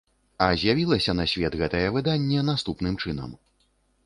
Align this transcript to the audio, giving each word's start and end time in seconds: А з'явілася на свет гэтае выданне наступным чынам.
А 0.43 0.45
з'явілася 0.61 1.15
на 1.19 1.27
свет 1.33 1.57
гэтае 1.61 1.83
выданне 1.99 2.39
наступным 2.51 2.97
чынам. 3.05 3.39